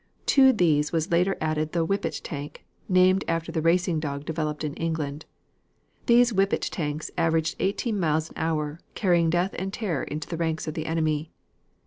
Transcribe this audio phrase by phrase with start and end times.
[0.33, 4.73] To these was later added the whippet tank, named after the racing dog developed in
[4.73, 5.27] England.
[6.07, 10.67] These whippet tanks averaged eighteen miles an hour, carrying death and terror into the ranks
[10.67, 11.29] of the enemy.